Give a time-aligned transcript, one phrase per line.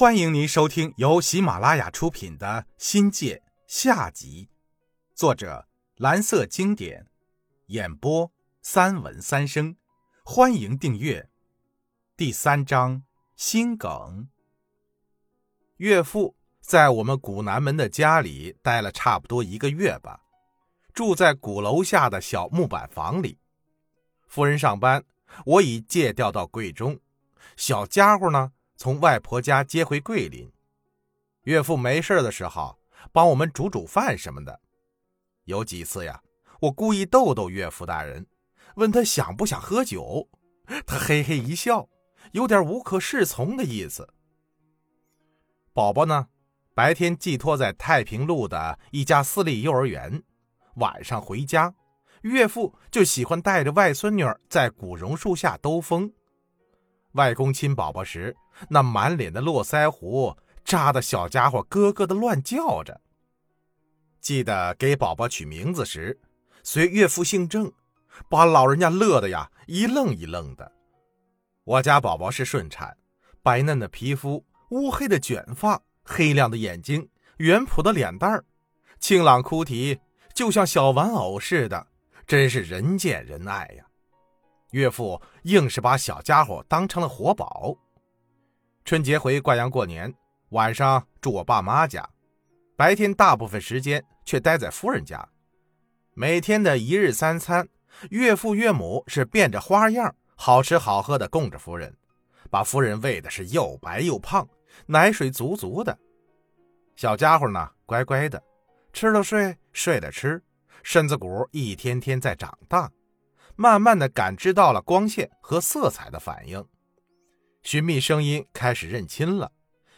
[0.00, 2.46] 欢迎您收听由喜马拉雅出品的
[2.78, 4.48] 《新界》下集，
[5.14, 7.06] 作者蓝色经典，
[7.66, 8.32] 演播
[8.62, 9.76] 三文三生。
[10.24, 11.28] 欢迎订阅。
[12.16, 13.02] 第三章
[13.36, 14.26] 心梗。
[15.76, 20.22] 岳父在我们古南门的家里待了差不多一个月吧，
[20.94, 23.38] 住在鼓楼下的小木板房里。
[24.26, 25.04] 夫人上班，
[25.44, 26.98] 我已借调到贵中，
[27.54, 28.52] 小家伙呢？
[28.80, 30.50] 从外婆家接回桂林，
[31.42, 32.78] 岳父没事的时候
[33.12, 34.58] 帮我们煮煮饭什么的。
[35.44, 36.22] 有几次呀，
[36.60, 38.26] 我故意逗逗岳父大人，
[38.76, 40.26] 问他想不想喝酒，
[40.86, 41.90] 他嘿嘿一笑，
[42.32, 44.08] 有点无可适从的意思。
[45.74, 46.28] 宝宝呢，
[46.74, 50.22] 白天寄托在太平路的一家私立幼儿园，
[50.76, 51.74] 晚上回家，
[52.22, 56.10] 岳父就喜欢带着外孙女儿在古榕树下兜风。
[57.12, 58.34] 外公亲宝宝时，
[58.68, 63.00] 那满脸的络腮胡扎的小家伙咯咯的乱叫着。
[64.20, 66.20] 记得给宝宝取名字时，
[66.62, 67.72] 随岳父姓郑，
[68.28, 70.70] 把老人家乐的呀一愣一愣的。
[71.64, 72.96] 我家宝宝是顺产，
[73.42, 77.08] 白嫩的皮肤，乌黑的卷发，黑亮的眼睛，
[77.38, 78.44] 圆朴的脸蛋儿，
[78.98, 79.98] 清朗哭啼，
[80.34, 81.86] 就像小玩偶似的，
[82.26, 83.84] 真是人见人爱呀。
[84.72, 87.76] 岳父硬是把小家伙当成了活宝。
[88.90, 90.12] 春节回贵阳过年，
[90.48, 92.10] 晚上住我爸妈家，
[92.74, 95.28] 白天大部分时间却待在夫人家。
[96.12, 97.68] 每天的一日三餐，
[98.10, 101.96] 岳父岳母是变着花样、好吃好喝的供着夫人，
[102.50, 104.48] 把夫人喂的是又白又胖，
[104.86, 105.96] 奶水足足的。
[106.96, 108.42] 小家伙呢，乖乖的，
[108.92, 110.42] 吃了睡，睡了吃，
[110.82, 112.90] 身子骨一天天在长大。
[113.54, 116.66] 慢慢的感知到了光线和色彩的反应，
[117.62, 119.52] 寻觅声音开始认亲了，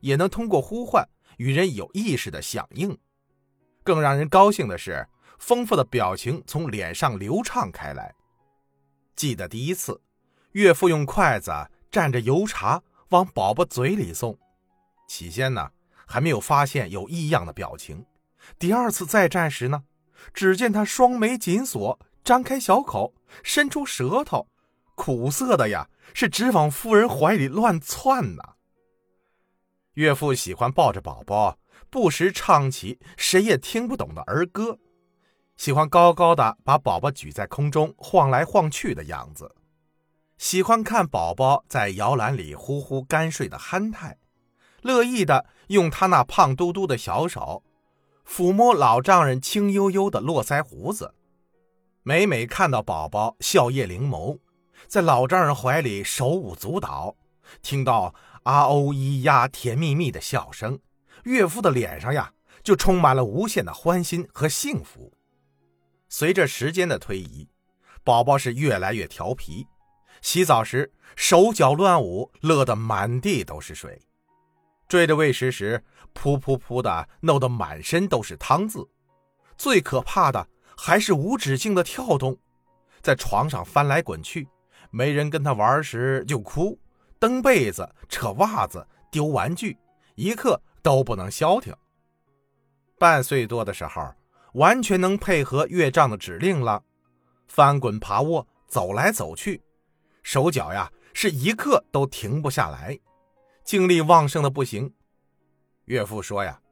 [0.00, 2.96] 也能通过呼唤与人有意识的响应。
[3.82, 5.06] 更让人高兴的是，
[5.38, 8.14] 丰富的表情从脸上流畅开来。
[9.14, 10.00] 记得第一次，
[10.52, 11.50] 岳父用筷子
[11.90, 14.38] 蘸着油茶往宝宝嘴里送，
[15.08, 15.70] 起先呢
[16.06, 18.04] 还没有发现有异样的表情。
[18.58, 19.84] 第二次再蘸时呢，
[20.34, 21.98] 只见他双眉紧锁。
[22.24, 23.14] 张开小口，
[23.44, 24.48] 伸出舌头，
[24.96, 28.42] 苦涩的呀，是直往夫人怀里乱窜呢。
[29.94, 31.58] 岳父喜欢抱着宝宝，
[31.88, 34.78] 不时唱起谁也听不懂的儿歌，
[35.56, 39.54] 喜欢高高的把宝宝举在空中晃来晃去的样子，
[40.36, 44.18] 喜欢看宝宝在摇篮里呼呼干睡的憨态，
[44.82, 47.64] 乐意的用他那胖嘟嘟的小手
[48.28, 51.14] 抚摸老丈人青悠悠的络腮胡子。
[52.02, 54.38] 每每看到宝宝笑靥灵眸，
[54.86, 57.16] 在老丈人怀里手舞足蹈，
[57.62, 60.78] 听到啊哦咿呀甜蜜蜜的笑声，
[61.24, 62.32] 岳父的脸上呀
[62.62, 65.12] 就充满了无限的欢心和幸福。
[66.08, 67.48] 随着时间的推移，
[68.04, 69.66] 宝宝是越来越调皮，
[70.22, 73.98] 洗澡时手脚乱舞，乐得满地都是水；
[74.88, 75.82] 追着喂食时，
[76.14, 78.88] 噗噗噗的弄得满身都是汤渍。
[79.56, 80.48] 最可怕的。
[80.78, 82.38] 还是无止境的跳动，
[83.00, 84.46] 在床上翻来滚去，
[84.96, 86.80] 没人跟他玩时就哭，
[87.18, 89.76] 蹬被子、扯袜子、丢玩具，
[90.14, 91.76] 一刻都不能消停。
[92.98, 94.14] 半岁多的时候，
[94.54, 96.82] 完全能配合岳丈的指令了，
[97.46, 99.60] 翻滚爬卧，走来走去，
[100.22, 102.98] 手脚呀是一刻都停不下来，
[103.64, 104.94] 精力旺盛的不行。
[105.84, 106.62] 岳父说呀，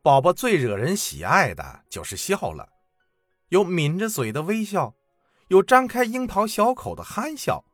[0.00, 2.68] 宝宝最惹人喜爱的就是笑了。
[3.48, 4.94] 有抿着嘴的微笑，
[5.54, 7.64] 有张开樱桃小口的憨笑，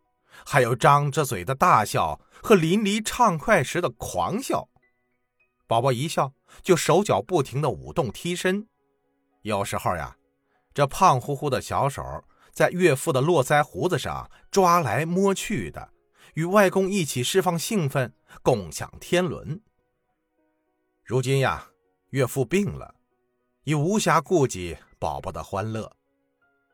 [0.44, 4.68] 还有张着嘴的大笑和淋漓畅快时的狂笑。
[5.66, 8.68] 宝宝一笑就手脚不停的舞动踢身，
[9.40, 10.18] 有时候呀，
[10.74, 12.02] 这胖乎乎的小手
[12.52, 15.88] 在岳父的络腮胡子上抓来摸去的，
[16.34, 19.62] 与外公一起释放兴奋，共享天伦。
[21.02, 21.68] 如今呀，
[22.10, 22.94] 岳父病了，
[23.64, 24.76] 已无暇顾及。
[24.98, 25.90] 宝宝的欢乐，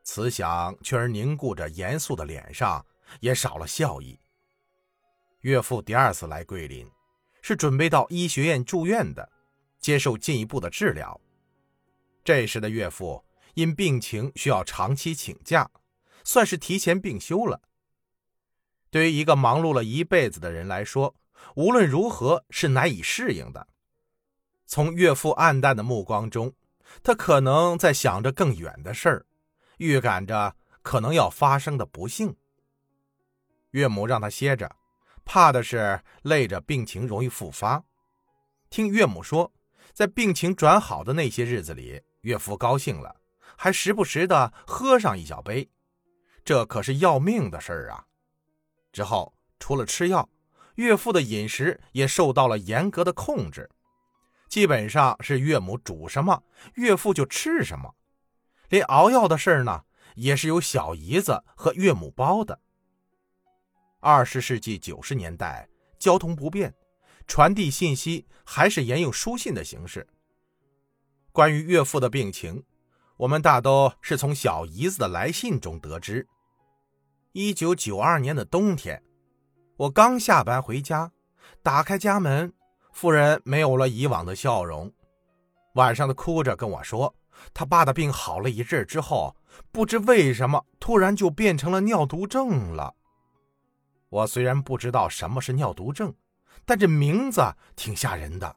[0.07, 2.83] 慈祥却而凝固着严肃的脸上
[3.19, 4.17] 也少了笑意。
[5.41, 6.89] 岳父第二次来桂林，
[7.41, 9.29] 是准备到医学院住院的，
[9.81, 11.19] 接受进一步的治疗。
[12.23, 13.21] 这时的岳父
[13.55, 15.69] 因病情需要长期请假，
[16.23, 17.61] 算是提前病休了。
[18.89, 21.13] 对于一个忙碌了一辈子的人来说，
[21.55, 23.67] 无论如何是难以适应的。
[24.65, 26.53] 从岳父暗淡的目光中。
[27.03, 29.25] 他可能在想着更远的事儿，
[29.77, 32.35] 预感着可能要发生的不幸。
[33.71, 34.75] 岳母让他歇着，
[35.25, 37.83] 怕的是累着病情容易复发，
[38.69, 39.53] 听岳母说，
[39.93, 43.17] 在病情转好的那些日子里，岳父高兴了，
[43.57, 45.69] 还时不时的喝上一小杯，
[46.43, 48.05] 这可是要命的事儿啊！
[48.91, 50.29] 之后除了吃药，
[50.75, 53.69] 岳父的饮食也受到了严格的控制，
[54.47, 56.41] 基本上是岳母煮什么，
[56.75, 57.93] 岳父就吃什么，
[58.69, 59.83] 连熬药的事儿呢，
[60.15, 62.59] 也是由小姨子和岳母包的。
[63.99, 65.67] 二十世纪九十年代，
[65.97, 66.73] 交通不便。
[67.25, 70.07] 传递信息还是沿用书信的形式。
[71.33, 72.63] 关于岳父的病情，
[73.17, 76.25] 我们大都是从小姨子的来信中得知。
[77.33, 79.03] 一九九二年的冬天，
[79.75, 81.11] 我刚下班回家，
[81.61, 82.53] 打开家门，
[82.93, 84.89] 夫人没有了以往的笑容，
[85.75, 87.13] 晚上的哭着跟我说，
[87.53, 89.35] 他爸的病好了一阵之后，
[89.71, 92.95] 不知为什么突然就变成了尿毒症了。
[94.09, 96.13] 我虽然不知道什么是尿毒症。
[96.65, 97.41] 但这名字
[97.77, 98.53] 挺吓人的，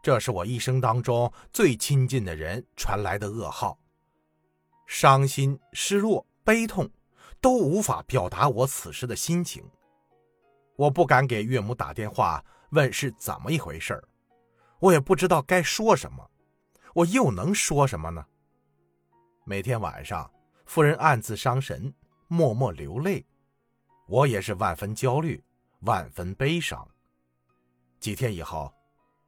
[0.00, 3.76] 这是我一生当中最亲近的人传来的噩耗，
[4.86, 6.88] 伤心、失落、悲痛，
[7.40, 9.64] 都无法表达我此时的心情。
[10.76, 14.00] 我不敢给岳母打电话问是怎么一回事
[14.78, 16.30] 我也不知道该说什么，
[16.96, 18.24] 我又能说什么呢？
[19.44, 20.30] 每天晚上，
[20.64, 21.92] 夫人暗自伤神，
[22.26, 23.26] 默默流泪，
[24.06, 25.44] 我也是万分焦虑，
[25.80, 26.88] 万分悲伤。
[28.00, 28.72] 几天以后，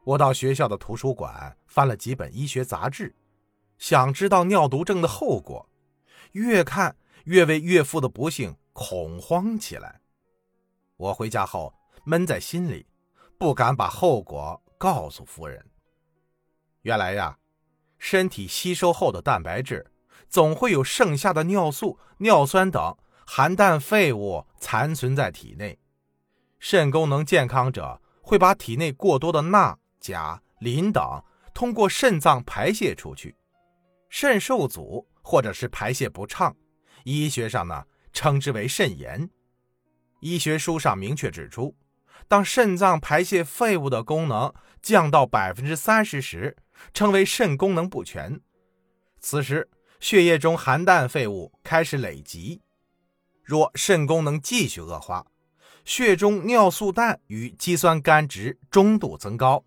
[0.04, 3.14] 我到学校的图书馆翻了几本医学杂志，
[3.76, 5.68] 想知道尿毒症的后果。
[6.32, 10.00] 越看越为岳父的不幸恐慌起来。
[10.96, 11.74] 我回家后
[12.04, 12.86] 闷在心里，
[13.36, 15.62] 不敢把后果告诉夫人。
[16.80, 17.38] 原来呀，
[17.98, 19.90] 身体吸收后的蛋白质
[20.28, 22.96] 总会有剩下的尿素、尿酸等
[23.26, 25.78] 含氮废物残存在体内，
[26.58, 28.00] 肾功能健康者。
[28.20, 31.24] 会把体内过多的钠、钾、磷等
[31.54, 33.34] 通过肾脏排泄出去，
[34.10, 36.54] 肾受阻或者是排泄不畅，
[37.04, 39.30] 医学上呢称之为肾炎。
[40.20, 41.74] 医学书上明确指出，
[42.28, 44.52] 当肾脏排泄废物的功能
[44.82, 46.54] 降到百分之三十时，
[46.92, 48.40] 称为肾功能不全。
[49.20, 49.68] 此时
[50.00, 52.60] 血液中含氮废物开始累积，
[53.42, 55.26] 若肾功能继续恶化。
[55.84, 59.64] 血中尿素氮与肌酸酐值中度增高，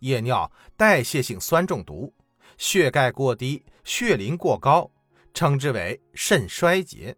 [0.00, 2.12] 夜尿代谢性酸中毒，
[2.58, 4.90] 血钙过低，血磷过高，
[5.32, 7.16] 称之为肾衰竭。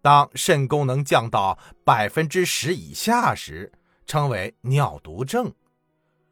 [0.00, 3.72] 当肾功能降到百分之十以下时，
[4.06, 5.52] 称为尿毒症。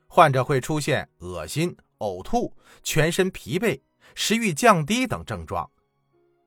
[0.06, 3.80] 患者会出现恶心、呕吐、全身疲惫、
[4.14, 5.70] 食欲降低等症状，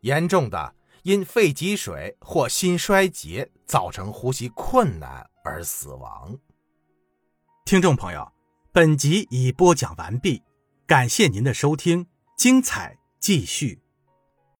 [0.02, 0.76] 严重的。
[1.04, 6.38] 因肺积水或心衰竭造成呼吸困难而死亡。
[7.66, 8.32] 听众朋友，
[8.72, 10.44] 本集已播讲完毕，
[10.86, 12.06] 感谢您的收听，
[12.38, 13.82] 精彩继续。